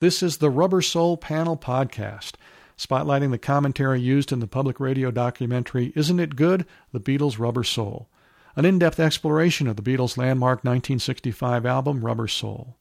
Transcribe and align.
This 0.00 0.22
is 0.22 0.38
the 0.38 0.48
Rubber 0.48 0.80
Soul 0.80 1.18
Panel 1.18 1.58
Podcast, 1.58 2.36
spotlighting 2.78 3.32
the 3.32 3.38
commentary 3.38 4.00
used 4.00 4.32
in 4.32 4.40
the 4.40 4.46
public 4.46 4.80
radio 4.80 5.10
documentary 5.10 5.92
Isn't 5.94 6.18
It 6.18 6.36
Good? 6.36 6.64
The 6.90 7.00
Beatles' 7.00 7.38
Rubber 7.38 7.64
Soul, 7.64 8.08
an 8.56 8.64
in 8.64 8.78
depth 8.78 8.98
exploration 8.98 9.66
of 9.66 9.76
the 9.76 9.82
Beatles' 9.82 10.16
landmark 10.16 10.60
1965 10.60 11.66
album 11.66 12.02
Rubber 12.02 12.28
Soul. 12.28 12.78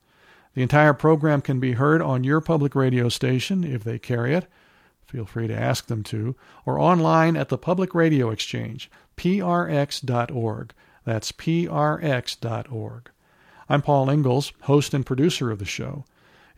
The 0.54 0.62
entire 0.62 0.94
program 0.94 1.42
can 1.42 1.60
be 1.60 1.74
heard 1.74 2.02
on 2.02 2.24
your 2.24 2.40
public 2.40 2.74
radio 2.74 3.10
station 3.10 3.66
if 3.66 3.84
they 3.84 4.00
carry 4.00 4.34
it. 4.34 4.48
Feel 5.06 5.26
free 5.26 5.48
to 5.48 5.62
ask 5.62 5.88
them 5.88 6.04
to, 6.04 6.38
or 6.66 6.80
online 6.80 7.36
at 7.36 7.50
the 7.50 7.58
Public 7.58 7.94
Radio 7.94 8.30
Exchange, 8.30 8.90
prx.org. 9.18 10.74
That's 11.04 11.32
prx.org. 11.34 13.12
I'm 13.68 13.82
Paul 13.82 14.10
Ingles, 14.10 14.54
host 14.62 14.94
and 14.94 15.06
producer 15.06 15.52
of 15.52 15.60
the 15.60 15.66
show. 15.66 16.06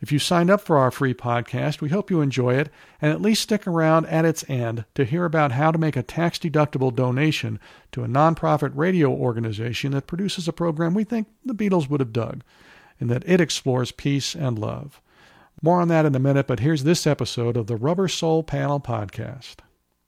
If 0.02 0.10
you 0.10 0.18
signed 0.18 0.50
up 0.50 0.60
for 0.60 0.78
our 0.78 0.90
free 0.90 1.14
podcast, 1.14 1.80
we 1.80 1.90
hope 1.90 2.10
you 2.10 2.20
enjoy 2.20 2.56
it 2.56 2.70
and 3.00 3.12
at 3.12 3.22
least 3.22 3.42
stick 3.42 3.68
around 3.68 4.06
at 4.06 4.24
its 4.24 4.44
end 4.48 4.84
to 4.96 5.04
hear 5.04 5.24
about 5.24 5.52
how 5.52 5.70
to 5.70 5.78
make 5.78 5.94
a 5.94 6.02
tax 6.02 6.40
deductible 6.40 6.92
donation 6.92 7.60
to 7.92 8.02
a 8.02 8.08
nonprofit 8.08 8.72
radio 8.74 9.12
organization 9.12 9.92
that 9.92 10.08
produces 10.08 10.48
a 10.48 10.52
program 10.52 10.92
we 10.92 11.04
think 11.04 11.28
the 11.44 11.54
Beatles 11.54 11.88
would 11.88 12.00
have 12.00 12.12
dug, 12.12 12.42
and 12.98 13.08
that 13.10 13.22
it 13.26 13.40
explores 13.40 13.92
peace 13.92 14.34
and 14.34 14.58
love. 14.58 15.00
More 15.62 15.80
on 15.80 15.86
that 15.86 16.04
in 16.04 16.16
a 16.16 16.18
minute, 16.18 16.48
but 16.48 16.58
here's 16.58 16.82
this 16.82 17.06
episode 17.06 17.56
of 17.56 17.68
the 17.68 17.76
Rubber 17.76 18.08
Soul 18.08 18.42
Panel 18.42 18.80
Podcast. 18.80 19.58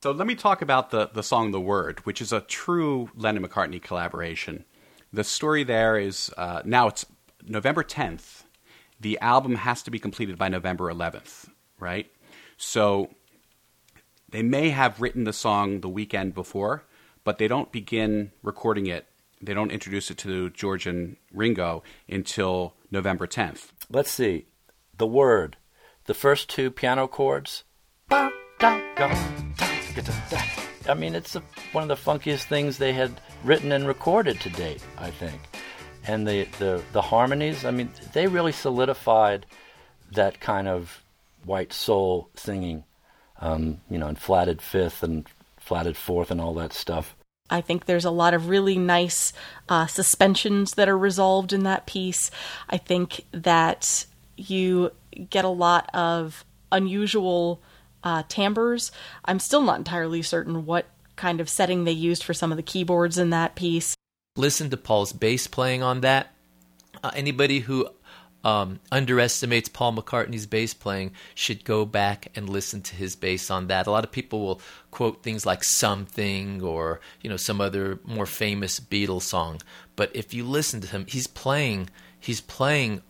So 0.02 0.10
let 0.10 0.26
me 0.26 0.34
talk 0.34 0.60
about 0.60 0.90
the, 0.90 1.08
the 1.14 1.22
song 1.22 1.52
The 1.52 1.60
Word, 1.60 2.00
which 2.00 2.20
is 2.20 2.32
a 2.32 2.40
true 2.40 3.10
Lennon 3.14 3.46
McCartney 3.46 3.80
collaboration. 3.80 4.64
The 5.12 5.22
story 5.22 5.62
there 5.62 5.96
is 5.96 6.32
uh, 6.36 6.62
now 6.64 6.88
it's 6.88 7.06
November 7.46 7.84
10th, 7.84 8.43
the 9.00 9.18
album 9.20 9.56
has 9.56 9.82
to 9.82 9.90
be 9.90 9.98
completed 9.98 10.38
by 10.38 10.48
November 10.48 10.92
11th, 10.92 11.48
right? 11.78 12.10
So 12.56 13.10
they 14.28 14.42
may 14.42 14.70
have 14.70 15.00
written 15.00 15.24
the 15.24 15.32
song 15.32 15.80
the 15.80 15.88
weekend 15.88 16.34
before, 16.34 16.84
but 17.22 17.38
they 17.38 17.48
don't 17.48 17.72
begin 17.72 18.32
recording 18.42 18.86
it. 18.86 19.06
They 19.41 19.54
don't 19.54 19.70
introduce 19.70 20.10
it 20.10 20.19
to 20.19 20.50
George 20.50 20.86
and 20.86 21.16
Ringo 21.32 21.82
until 22.08 22.74
November 22.91 23.27
10th. 23.27 23.69
Let's 23.91 24.10
see. 24.10 24.46
The 24.97 25.06
word. 25.06 25.56
The 26.06 26.14
first 26.14 26.48
two 26.48 26.70
piano 26.70 27.06
chords. 27.08 27.64
I 28.10 28.30
mean, 30.97 31.14
it's 31.14 31.34
one 31.72 31.82
of 31.82 31.88
the 31.88 31.97
funkiest 31.97 32.44
things 32.44 32.78
they 32.78 32.92
had 32.92 33.20
written 33.42 33.72
and 33.72 33.86
recorded 33.86 34.41
to 34.41 34.50
date, 34.50 34.82
I 34.98 35.10
think 35.10 35.41
and 36.06 36.27
the, 36.27 36.44
the, 36.58 36.83
the 36.92 37.02
harmonies, 37.02 37.64
I 37.64 37.70
mean, 37.70 37.91
they 38.12 38.27
really 38.27 38.52
solidified 38.52 39.47
that 40.12 40.41
kind 40.41 40.69
of 40.69 41.02
white 41.44 41.72
soul 41.72 42.28
singing, 42.34 42.84
um, 43.41 43.80
you 43.91 43.98
know, 43.98 44.08
in 44.08 44.16
flatted 44.16 44.60
fifth 44.60 45.02
and 45.02 45.27
flatted 45.58 45.97
fourth 45.97 46.30
and 46.30 46.41
all 46.41 46.55
that 46.55 46.72
stuff. 46.72 47.16
I 47.50 47.60
think 47.60 47.84
there's 47.84 48.05
a 48.05 48.10
lot 48.10 48.34
of 48.34 48.48
really 48.48 48.78
nice 48.78 49.32
uh, 49.69 49.86
suspensions 49.86 50.75
that 50.75 50.88
are 50.88 50.97
resolved 50.97 51.52
in 51.52 51.64
that 51.64 51.86
piece. 51.86 52.30
I 52.69 52.78
think 52.78 53.25
that 53.32 54.06
you 54.36 54.92
get 55.30 55.44
a 55.44 55.48
lot 55.48 55.91
of 55.94 56.44
unusual 56.72 57.62
uh, 58.02 58.22
timbres. 58.28 58.92
I'm 59.25 59.38
still 59.38 59.62
not 59.62 59.78
entirely 59.78 60.22
certain 60.22 60.66
what 60.66 60.86
kind 61.16 61.41
of 61.41 61.48
setting 61.48 61.84
they 61.84 61.92
used 61.92 62.25
for 62.25 62.34
some 62.34 62.50
of 62.50 62.56
the 62.56 62.62
keyboards 62.62 63.19
in 63.19 63.30
that 63.30 63.55
piece 63.55 63.94
listen 64.36 64.68
to 64.70 64.77
Paul's 64.77 65.12
bass 65.12 65.46
playing 65.46 65.82
on 65.82 66.00
that. 66.00 66.32
Uh, 67.02 67.10
anybody 67.14 67.60
who 67.60 67.88
um, 68.42 68.80
underestimates 68.91 69.68
Paul 69.68 69.94
McCartney's 69.94 70.46
bass 70.46 70.74
playing 70.74 71.12
should 71.34 71.64
go 71.64 71.84
back 71.84 72.28
and 72.34 72.48
listen 72.48 72.82
to 72.82 72.96
his 72.96 73.14
bass 73.14 73.50
on 73.50 73.68
that. 73.68 73.86
A 73.86 73.91
lot 73.91 74.04
of 74.04 74.10
people 74.10 74.44
will 74.44 74.60
quote 74.91 75.22
things 75.22 75.46
like 75.46 75.62
"Something" 75.62 76.62
or 76.62 77.00
you 77.20 77.30
know 77.30 77.36
some 77.36 77.60
other 77.60 78.00
more 78.04 78.26
famous 78.26 78.81
Beatles 78.81 79.22
song, 79.22 79.60
but 79.97 80.10
if 80.14 80.34
you 80.34 80.44
listen 80.44 80.80
to 80.80 80.88
him, 80.88 81.06
he's 81.09 81.26
playing 81.26 81.91
he's 82.19 82.41
playing 82.41 83.03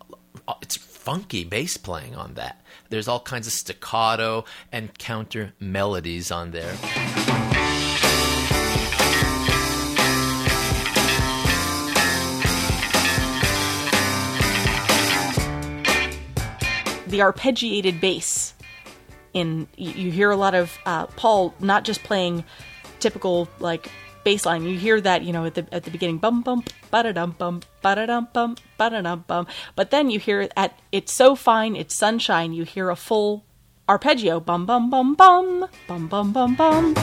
uh, 0.47 0.53
it's 0.61 0.77
funky 0.77 1.43
bass 1.43 1.75
playing 1.75 2.15
on 2.15 2.35
that. 2.35 2.61
There's 2.89 3.07
all 3.07 3.19
kinds 3.19 3.47
of 3.47 3.53
staccato 3.53 4.45
and 4.71 4.95
counter 4.97 5.53
melodies 5.59 6.31
on 6.31 6.51
there. 6.51 6.75
The 17.15 17.21
arpeggiated 17.23 18.01
bass. 18.01 18.53
In 19.33 19.67
you 19.77 20.11
hear 20.11 20.31
a 20.31 20.35
lot 20.35 20.55
of 20.55 20.77
uh, 20.85 21.07
Paul 21.07 21.53
not 21.59 21.83
just 21.83 22.03
playing 22.03 22.43
typical 22.99 23.47
like 23.59 23.89
bass 24.23 24.45
line. 24.45 24.63
You 24.63 24.77
hear 24.77 24.99
that 25.01 25.23
you 25.23 25.31
know 25.31 25.45
at 25.45 25.55
the 25.55 25.65
at 25.71 25.83
the 25.83 25.91
beginning 25.91 26.17
bum 26.17 26.41
bum 26.41 26.63
ba 26.91 27.03
da 27.03 27.11
dum 27.11 27.35
bum 27.37 27.61
ba 27.81 27.95
da 27.95 28.05
dum 28.05 28.27
bum 28.33 28.55
ba 28.77 28.89
da 28.89 29.01
dum 29.01 29.23
bum. 29.27 29.47
But 29.75 29.91
then 29.91 30.09
you 30.09 30.19
hear 30.19 30.49
at 30.55 30.79
it's 30.91 31.13
so 31.13 31.35
fine 31.35 31.75
it's 31.75 31.95
sunshine. 31.95 32.53
You 32.53 32.63
hear 32.63 32.89
a 32.89 32.95
full 32.95 33.45
arpeggio 33.87 34.39
bum 34.39 34.65
bum 34.65 34.89
bum 34.89 35.15
bum 35.15 35.67
bum 35.87 36.07
bum 36.07 36.31
bum 36.33 36.55
bum. 36.55 36.95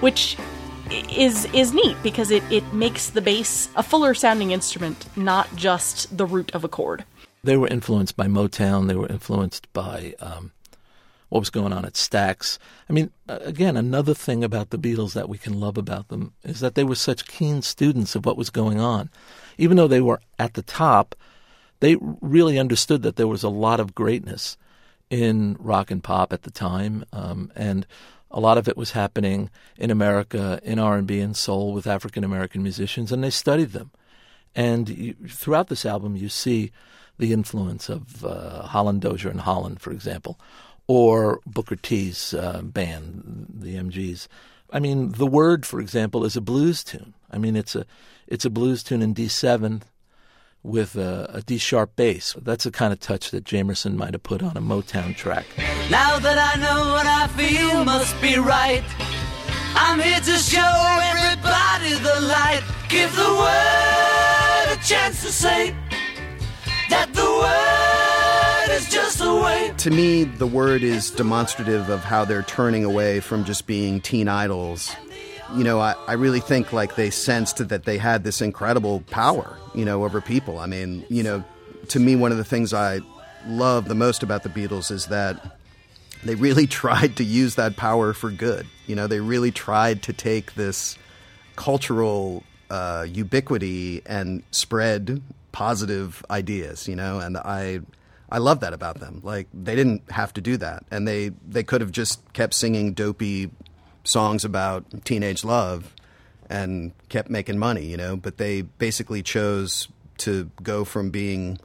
Which 0.00 0.36
is 1.10 1.46
is 1.52 1.72
neat 1.72 1.96
because 2.02 2.30
it, 2.30 2.42
it 2.50 2.72
makes 2.72 3.10
the 3.10 3.22
bass 3.22 3.68
a 3.76 3.82
fuller 3.82 4.14
sounding 4.14 4.50
instrument, 4.50 5.06
not 5.16 5.54
just 5.56 6.16
the 6.16 6.26
root 6.26 6.54
of 6.54 6.64
a 6.64 6.68
chord. 6.68 7.04
They 7.42 7.56
were 7.56 7.68
influenced 7.68 8.16
by 8.16 8.26
Motown. 8.26 8.88
They 8.88 8.94
were 8.94 9.08
influenced 9.08 9.70
by 9.72 10.14
um, 10.20 10.52
what 11.28 11.40
was 11.40 11.50
going 11.50 11.72
on 11.72 11.84
at 11.84 11.94
Stax. 11.94 12.58
I 12.88 12.92
mean, 12.92 13.10
again, 13.28 13.76
another 13.76 14.14
thing 14.14 14.42
about 14.42 14.70
the 14.70 14.78
Beatles 14.78 15.12
that 15.14 15.28
we 15.28 15.36
can 15.36 15.60
love 15.60 15.76
about 15.76 16.08
them 16.08 16.32
is 16.42 16.60
that 16.60 16.74
they 16.74 16.84
were 16.84 16.94
such 16.94 17.26
keen 17.26 17.60
students 17.60 18.14
of 18.14 18.24
what 18.24 18.36
was 18.36 18.50
going 18.50 18.80
on. 18.80 19.10
Even 19.58 19.76
though 19.76 19.88
they 19.88 20.00
were 20.00 20.20
at 20.38 20.54
the 20.54 20.62
top, 20.62 21.14
they 21.80 21.96
really 22.20 22.58
understood 22.58 23.02
that 23.02 23.16
there 23.16 23.28
was 23.28 23.42
a 23.42 23.48
lot 23.48 23.80
of 23.80 23.94
greatness 23.94 24.56
in 25.10 25.56
rock 25.58 25.90
and 25.90 26.02
pop 26.02 26.32
at 26.32 26.42
the 26.42 26.50
time, 26.50 27.04
um, 27.12 27.52
and 27.54 27.86
a 28.34 28.40
lot 28.40 28.58
of 28.58 28.68
it 28.68 28.76
was 28.76 28.90
happening 28.90 29.48
in 29.78 29.92
America 29.92 30.60
in 30.64 30.80
R&B 30.80 31.20
and 31.20 31.36
soul 31.36 31.72
with 31.72 31.86
African 31.86 32.24
American 32.24 32.64
musicians, 32.64 33.12
and 33.12 33.22
they 33.22 33.30
studied 33.30 33.70
them. 33.70 33.92
And 34.56 34.88
you, 34.88 35.14
throughout 35.28 35.68
this 35.68 35.86
album, 35.86 36.16
you 36.16 36.28
see 36.28 36.72
the 37.16 37.32
influence 37.32 37.88
of 37.88 38.24
uh, 38.24 38.62
Holland 38.62 39.02
Dozier 39.02 39.30
and 39.30 39.40
Holland, 39.40 39.80
for 39.80 39.92
example, 39.92 40.38
or 40.88 41.40
Booker 41.46 41.76
T's 41.76 42.34
uh, 42.34 42.60
band, 42.62 43.46
the 43.60 43.76
MGs. 43.76 44.26
I 44.72 44.80
mean, 44.80 45.12
the 45.12 45.28
word, 45.28 45.64
for 45.64 45.80
example, 45.80 46.24
is 46.24 46.36
a 46.36 46.40
blues 46.40 46.82
tune. 46.82 47.14
I 47.30 47.38
mean, 47.38 47.54
it's 47.54 47.76
a 47.76 47.86
it's 48.26 48.44
a 48.44 48.50
blues 48.50 48.82
tune 48.82 49.00
in 49.00 49.12
D 49.12 49.28
seven 49.28 49.84
with 50.64 50.96
a, 50.96 51.30
a 51.32 51.42
D 51.42 51.58
sharp 51.58 51.94
bass. 51.94 52.34
That's 52.42 52.64
the 52.64 52.72
kind 52.72 52.92
of 52.92 52.98
touch 52.98 53.30
that 53.30 53.44
Jamerson 53.44 53.94
might 53.94 54.14
have 54.14 54.22
put 54.22 54.42
on 54.42 54.56
a 54.56 54.60
Motown 54.60 55.14
track. 55.14 55.44
Now 55.90 56.18
that 56.18 56.38
I 56.38 56.60
know 56.60 56.92
what 56.92 57.06
I 57.06 57.28
feel 57.28 57.84
must 57.84 58.20
be 58.20 58.38
right, 58.38 58.82
I'm 59.76 60.00
here 60.00 60.18
to 60.18 60.36
show 60.38 61.00
everybody 61.02 61.92
the 62.02 62.26
light. 62.26 62.62
Give 62.88 63.14
the 63.14 63.22
word 63.22 64.78
a 64.78 64.82
chance 64.82 65.22
to 65.22 65.30
say 65.30 65.76
that 66.88 67.12
the 67.12 67.22
word 67.22 68.76
is 68.76 68.88
just 68.88 69.20
a 69.20 69.34
way. 69.34 69.72
To 69.78 69.90
me, 69.90 70.24
the 70.24 70.46
word 70.46 70.82
is 70.82 71.10
demonstrative 71.10 71.90
of 71.90 72.00
how 72.00 72.24
they're 72.24 72.42
turning 72.42 72.84
away 72.84 73.20
from 73.20 73.44
just 73.44 73.66
being 73.66 74.00
teen 74.00 74.28
idols 74.28 74.96
you 75.54 75.64
know, 75.64 75.80
I, 75.80 75.94
I 76.06 76.12
really 76.14 76.40
think 76.40 76.72
like 76.72 76.96
they 76.96 77.10
sensed 77.10 77.68
that 77.68 77.84
they 77.84 77.98
had 77.98 78.24
this 78.24 78.40
incredible 78.40 79.00
power, 79.10 79.56
you 79.74 79.84
know, 79.84 80.04
over 80.04 80.20
people. 80.20 80.58
I 80.58 80.66
mean, 80.66 81.04
you 81.08 81.22
know, 81.22 81.44
to 81.88 82.00
me, 82.00 82.16
one 82.16 82.32
of 82.32 82.38
the 82.38 82.44
things 82.44 82.72
I 82.72 83.00
love 83.46 83.86
the 83.86 83.94
most 83.94 84.22
about 84.22 84.42
the 84.42 84.48
Beatles 84.48 84.90
is 84.90 85.06
that 85.06 85.58
they 86.24 86.34
really 86.34 86.66
tried 86.82 87.16
to 87.16 87.24
use 87.24 87.56
that 87.56 87.76
power 87.76 88.12
for 88.12 88.30
good. 88.30 88.66
You 88.86 88.96
know, 88.96 89.06
they 89.06 89.20
really 89.20 89.50
tried 89.50 90.02
to 90.04 90.12
take 90.12 90.54
this 90.54 90.98
cultural 91.56 92.42
uh, 92.70 93.06
ubiquity 93.08 94.02
and 94.06 94.42
spread 94.50 95.22
positive 95.52 96.24
ideas. 96.30 96.88
You 96.88 96.96
know, 96.96 97.20
and 97.20 97.36
I 97.36 97.80
I 98.30 98.38
love 98.38 98.60
that 98.60 98.72
about 98.72 99.00
them. 99.00 99.20
Like 99.22 99.48
they 99.52 99.76
didn't 99.76 100.10
have 100.10 100.32
to 100.34 100.40
do 100.40 100.56
that, 100.56 100.84
and 100.90 101.06
they 101.06 101.30
they 101.46 101.62
could 101.62 101.80
have 101.80 101.92
just 101.92 102.20
kept 102.32 102.54
singing 102.54 102.92
dopey 102.92 103.50
songs 104.04 104.44
about 104.44 104.84
teenage 105.04 105.44
love 105.44 105.94
and 106.48 106.92
kept 107.08 107.30
making 107.30 107.58
money, 107.58 107.86
you 107.86 107.96
know, 107.96 108.16
but 108.16 108.36
they 108.36 108.62
basically 108.62 109.22
chose 109.22 109.88
to 110.18 110.50
go 110.62 110.84
from 110.84 111.10
being 111.10 111.58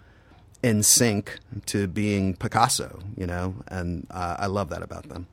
in 0.63 0.83
sync 0.83 1.38
to 1.68 1.88
being 1.88 2.36
Picasso, 2.36 3.00
you 3.15 3.27
know, 3.27 3.56
and 3.68 4.07
uh, 4.09 4.38
I 4.39 4.47
love 4.47 4.69
that 4.69 4.81
about 4.81 5.07
them. 5.07 5.27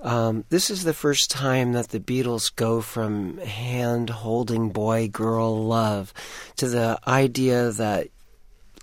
Um, 0.00 0.44
this 0.50 0.68
is 0.68 0.84
the 0.84 0.92
first 0.92 1.30
time 1.30 1.72
that 1.72 1.88
the 1.88 2.00
Beatles 2.00 2.54
go 2.54 2.82
from 2.82 3.38
hand 3.38 4.10
holding 4.10 4.68
boy 4.68 5.08
girl 5.08 5.64
love 5.64 6.12
to 6.56 6.68
the 6.68 6.98
idea 7.06 7.70
that 7.72 8.08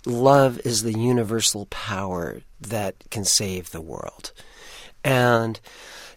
love 0.06 0.60
is 0.64 0.82
the 0.82 0.98
universal 0.98 1.66
power 1.66 2.40
that 2.60 2.96
can 3.10 3.24
save 3.24 3.70
the 3.70 3.80
world. 3.80 4.32
And 5.04 5.60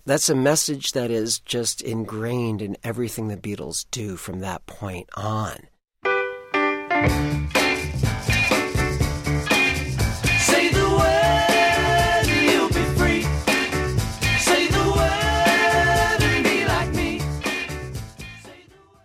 that's 0.06 0.30
a 0.30 0.36
message 0.36 0.94
that 0.94 1.12
is 1.12 1.40
just 1.40 1.82
ingrained 1.82 2.62
in 2.62 2.78
everything 2.84 3.28
the 3.28 3.36
Beatles 3.36 3.86
do 3.92 4.16
from 4.16 4.40
that 4.40 4.66
point 4.66 5.10
on. 5.16 5.68
Say 10.40 10.70
the 10.70 10.90
word, 10.98 12.28
you'll 12.42 12.70
be 12.70 12.86
free. 12.96 13.24
Say 14.40 14.68
the 14.68 14.94
word 14.96 16.22
and 16.22 16.44
be 16.46 16.66
like 16.66 16.94
me. 16.94 17.22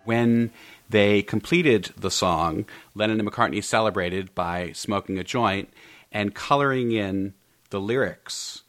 When 0.05 0.53
they 0.89 1.23
completed 1.23 1.93
the 1.97 2.13
song, 2.13 2.67
Lennon 2.95 3.19
and 3.19 3.29
McCartney 3.29 3.65
celebrated 3.65 4.33
by 4.37 4.71
smoking 4.71 5.19
a 5.19 5.25
joint 5.25 5.69
and 6.13 6.33
coloring 6.33 6.93
in 6.93 7.35
the 7.71 7.81
lyrics. 7.81 8.62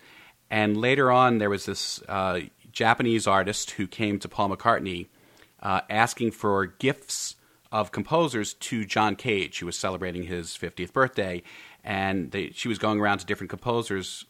And 0.53 0.77
later 0.77 1.11
on, 1.11 1.39
there 1.39 1.49
was 1.49 1.65
this 1.65 1.99
uh, 2.07 2.41
Japanese 2.71 3.25
artist 3.25 3.71
who 3.71 3.87
came 3.87 4.19
to 4.19 4.29
Paul 4.29 4.49
McCartney 4.49 5.07
uh, 5.63 5.81
asking 5.89 6.29
for 6.29 6.67
gifts 6.67 7.37
of 7.71 7.91
composers 7.91 8.53
to 8.53 8.85
John 8.85 9.15
Cage, 9.15 9.57
who 9.57 9.65
was 9.65 9.75
celebrating 9.75 10.21
his 10.21 10.49
50th 10.49 10.93
birthday. 10.93 11.41
And 11.83 12.29
they, 12.29 12.51
she 12.51 12.67
was 12.67 12.77
going 12.77 12.99
around 12.99 13.17
to 13.17 13.25
different 13.25 13.49
composers 13.49 14.25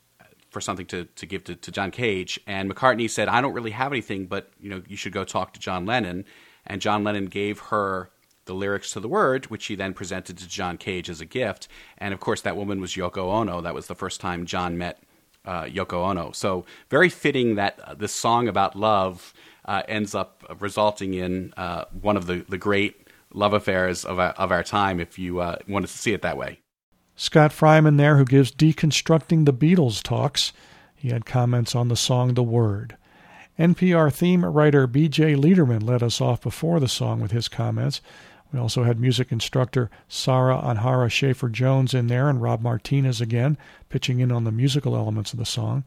for 0.50 0.62
something 0.62 0.86
to, 0.86 1.04
to 1.04 1.26
give 1.26 1.44
to, 1.44 1.58
to 1.58 1.72
John 1.74 1.92
Cage. 1.92 2.40
And 2.48 2.74
McCartney 2.74 3.10
said, 3.10 3.28
I 3.28 3.42
don't 3.42 3.52
really 3.52 3.72
have 3.72 3.92
anything, 3.92 4.28
but 4.28 4.50
you 4.62 4.70
know, 4.70 4.82
you 4.88 4.96
should 4.96 5.12
go 5.12 5.26
talk 5.26 5.52
to 5.56 5.60
John 5.60 5.86
Lennon. 5.86 6.24
And 6.66 6.80
John 6.80 7.04
Lennon 7.04 7.26
gave 7.26 7.60
her 7.60 8.12
the 8.46 8.54
lyrics 8.54 8.94
to 8.94 9.02
the 9.02 9.10
word, 9.10 9.48
which 9.48 9.66
he 9.66 9.76
then 9.76 9.94
presented 9.94 10.38
to 10.38 10.48
John 10.48 10.78
Cage 10.78 11.10
as 11.10 11.20
a 11.20 11.26
gift. 11.26 11.68
And 11.98 12.14
of 12.14 12.22
course, 12.22 12.40
that 12.44 12.56
woman 12.56 12.80
was 12.80 12.94
Yoko 12.94 13.26
Ono. 13.30 13.60
That 13.60 13.76
was 13.76 13.88
the 13.88 13.96
first 13.96 14.22
time 14.22 14.46
John 14.46 14.78
met 14.78 15.04
uh, 15.46 15.64
Yoko 15.64 16.10
Ono. 16.10 16.32
So 16.32 16.66
very 16.90 17.10
fitting 17.10 17.56
that 17.56 17.80
uh, 17.80 17.94
this 17.94 18.14
song 18.14 18.48
about 18.48 18.76
love 18.76 19.34
uh, 19.66 19.84
ends 19.88 20.16
up 20.16 20.44
resulting 20.60 21.14
in 21.14 21.54
uh, 21.58 21.86
one 22.02 22.18
of 22.18 22.26
the, 22.26 22.46
the 22.48 22.58
great 22.58 23.08
love 23.34 23.54
affairs 23.54 24.06
of 24.06 24.20
our, 24.20 24.32
of 24.32 24.52
our 24.52 24.64
time, 24.64 25.00
if 25.00 25.18
you 25.18 25.40
uh, 25.40 25.58
wanted 25.68 25.88
to 25.88 25.98
see 25.98 26.14
it 26.14 26.22
that 26.22 26.38
way. 26.38 26.60
Scott 27.16 27.52
Freiman 27.52 27.98
there, 27.98 28.18
who 28.18 28.26
gives 28.26 28.52
Deconstructing 28.52 29.46
the 29.46 29.54
Beatles 29.54 30.02
talks. 30.02 30.52
He 30.96 31.10
had 31.10 31.26
comments 31.26 31.76
on 31.76 31.88
the 31.88 31.96
song 31.96 32.34
The 32.34 32.44
Word. 32.44 32.98
NPR 33.60 34.12
theme 34.12 34.44
writer 34.44 34.88
B.J. 34.88 35.36
Leiderman 35.36 35.84
led 35.84 36.02
us 36.02 36.20
off 36.20 36.42
before 36.42 36.80
the 36.80 36.88
song 36.88 37.22
with 37.22 37.32
his 37.32 37.48
comments. 37.48 38.02
We 38.54 38.60
also 38.60 38.84
had 38.84 39.00
music 39.00 39.32
instructor 39.32 39.90
Sarah 40.08 40.62
Anhara 40.64 41.10
Schaefer 41.12 41.50
Jones 41.50 41.96
in 41.96 42.06
there 42.06 42.30
and 42.30 42.40
Rob 42.40 42.62
Martinez 42.62 43.20
again, 43.20 43.58
pitching 43.90 44.20
in 44.20 44.32
on 44.32 44.44
the 44.44 44.52
musical 44.52 44.96
elements 44.96 45.34
of 45.34 45.40
the 45.40 45.46
song. 45.46 45.84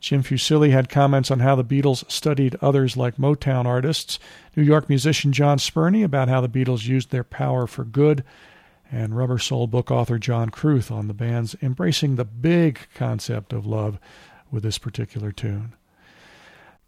Jim 0.00 0.24
Fusilli 0.24 0.72
had 0.72 0.88
comments 0.88 1.30
on 1.30 1.38
how 1.38 1.54
the 1.54 1.64
Beatles 1.64 2.10
studied 2.10 2.56
others 2.60 2.96
like 2.96 3.18
Motown 3.18 3.66
artists, 3.66 4.18
New 4.56 4.64
York 4.64 4.88
musician 4.88 5.32
John 5.32 5.60
Spurney 5.60 6.02
about 6.02 6.28
how 6.28 6.40
the 6.40 6.48
Beatles 6.48 6.88
used 6.88 7.10
their 7.10 7.22
power 7.22 7.68
for 7.68 7.84
good, 7.84 8.24
and 8.90 9.16
Rubber 9.16 9.38
Soul 9.38 9.68
book 9.68 9.92
author 9.92 10.18
John 10.18 10.50
Kruth 10.50 10.90
on 10.90 11.06
the 11.06 11.14
band's 11.14 11.54
embracing 11.62 12.16
the 12.16 12.24
big 12.24 12.80
concept 12.96 13.52
of 13.52 13.64
love 13.64 14.00
with 14.50 14.64
this 14.64 14.76
particular 14.76 15.30
tune. 15.30 15.74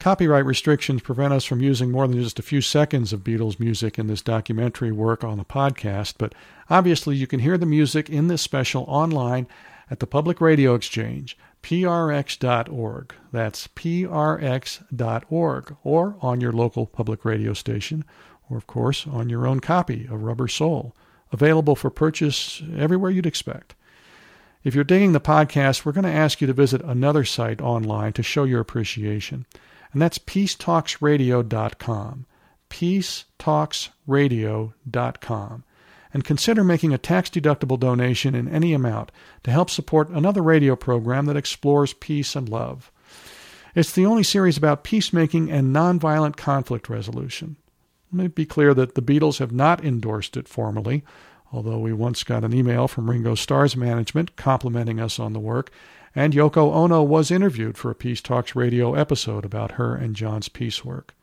Copyright 0.04 0.44
restrictions 0.44 1.00
prevent 1.00 1.32
us 1.32 1.46
from 1.46 1.62
using 1.62 1.90
more 1.90 2.06
than 2.06 2.22
just 2.22 2.38
a 2.38 2.42
few 2.42 2.60
seconds 2.60 3.14
of 3.14 3.24
Beatles 3.24 3.58
music 3.58 3.98
in 3.98 4.06
this 4.06 4.20
documentary 4.20 4.92
work 4.92 5.24
on 5.24 5.38
the 5.38 5.46
podcast, 5.46 6.16
but 6.18 6.34
obviously 6.68 7.16
you 7.16 7.26
can 7.26 7.40
hear 7.40 7.56
the 7.56 7.64
music 7.64 8.10
in 8.10 8.28
this 8.28 8.42
special 8.42 8.84
online 8.86 9.46
at 9.90 10.00
the 10.00 10.06
Public 10.06 10.42
Radio 10.42 10.74
Exchange, 10.74 11.38
prx.org. 11.62 13.14
That's 13.32 13.66
prx.org, 13.68 14.06
or 15.82 16.16
on 16.20 16.40
your 16.42 16.52
local 16.52 16.84
public 16.84 17.24
radio 17.24 17.54
station, 17.54 18.04
or 18.50 18.58
of 18.58 18.66
course 18.66 19.06
on 19.06 19.30
your 19.30 19.46
own 19.46 19.60
copy 19.60 20.04
of 20.04 20.22
Rubber 20.22 20.48
Soul, 20.48 20.94
available 21.32 21.76
for 21.76 21.88
purchase 21.88 22.62
everywhere 22.76 23.10
you'd 23.10 23.24
expect. 23.24 23.74
If 24.64 24.74
you're 24.74 24.84
digging 24.84 25.12
the 25.12 25.18
podcast, 25.18 25.86
we're 25.86 25.92
going 25.92 26.04
to 26.04 26.10
ask 26.10 26.42
you 26.42 26.46
to 26.46 26.52
visit 26.52 26.82
another 26.82 27.24
site 27.24 27.62
online 27.62 28.12
to 28.12 28.22
show 28.22 28.44
your 28.44 28.60
appreciation 28.60 29.46
and 29.94 30.02
that's 30.02 30.19
peacetalksradio.com. 30.19 32.26
peacetalksradio.com. 32.69 35.64
And 36.12 36.25
consider 36.25 36.62
making 36.62 36.93
a 36.93 36.99
tax 36.99 37.31
deductible 37.31 37.81
donation 37.81 38.35
in 38.35 38.49
any 38.49 38.73
amount 38.73 39.11
to 39.44 39.50
help 39.50 39.70
support 39.70 40.11
another 40.11 40.43
radio 40.43 40.76
program 40.76 41.25
that 41.26 41.37
explores 41.37 41.94
peace 41.94 42.37
and 42.37 42.49
love. 42.49 42.93
It's 43.75 43.93
the 43.93 44.06
only 44.06 44.23
series 44.23 44.56
about 44.56 44.85
peacemaking 44.85 45.50
and 45.50 45.75
nonviolent 45.75 46.37
conflict 46.37 46.88
resolution. 46.88 47.56
Let 48.12 48.23
me 48.23 48.29
be 48.29 48.46
clear 48.46 48.73
that 48.75 48.94
the 48.94 49.02
Beatles 49.02 49.38
have 49.38 49.50
not 49.50 49.85
endorsed 49.85 50.37
it 50.37 50.46
formally, 50.46 51.02
although 51.52 51.81
we 51.81 51.93
once 51.93 52.23
got 52.23 52.44
an 52.44 52.55
email 52.55 52.87
from 52.87 53.11
Ringo 53.11 53.35
Starr's 53.35 53.76
management 53.76 54.37
complimenting 54.37 55.00
us 55.00 55.19
on 55.19 55.32
the 55.32 55.41
work 55.41 55.73
and 56.14 56.32
Yoko 56.32 56.72
Ono 56.72 57.02
was 57.02 57.31
interviewed 57.31 57.76
for 57.76 57.90
a 57.90 57.94
Peace 57.94 58.20
Talks 58.20 58.55
radio 58.55 58.94
episode 58.94 59.44
about 59.44 59.72
her 59.72 59.96
and 59.96 60.14
John's 60.14 60.49
peace 60.49 60.84
work. 60.84 61.14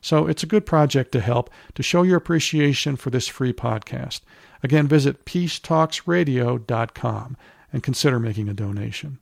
So 0.00 0.26
it's 0.26 0.42
a 0.42 0.46
good 0.46 0.66
project 0.66 1.12
to 1.12 1.20
help 1.20 1.50
to 1.74 1.82
show 1.82 2.02
your 2.02 2.16
appreciation 2.16 2.96
for 2.96 3.10
this 3.10 3.28
free 3.28 3.52
podcast. 3.52 4.22
Again, 4.62 4.88
visit 4.88 5.24
peacetalksradio.com 5.24 7.36
and 7.72 7.82
consider 7.82 8.18
making 8.18 8.48
a 8.48 8.54
donation. 8.54 9.18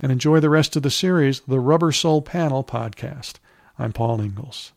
And 0.00 0.12
enjoy 0.12 0.40
the 0.40 0.50
rest 0.50 0.76
of 0.76 0.82
the 0.82 0.90
series, 0.90 1.40
the 1.40 1.58
Rubber 1.58 1.92
Soul 1.92 2.22
Panel 2.22 2.62
podcast. 2.62 3.34
I'm 3.78 3.92
Paul 3.92 4.20
Ingles. 4.20 4.72